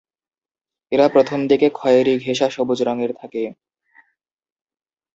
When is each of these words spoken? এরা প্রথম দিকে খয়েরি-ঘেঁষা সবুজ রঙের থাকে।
এরা 0.91 1.05
প্রথম 1.09 1.39
দিকে 1.47 1.67
খয়েরি-ঘেঁষা 1.73 2.47
সবুজ 2.49 2.79
রঙের 2.83 3.11
থাকে। 3.13 3.43